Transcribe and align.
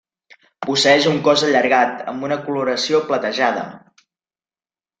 Posseeix 0.69 1.05
un 1.11 1.19
cos 1.27 1.43
allargat, 1.49 2.01
amb 2.13 2.27
una 2.29 2.39
coloració 2.47 3.05
platejada. 3.13 3.69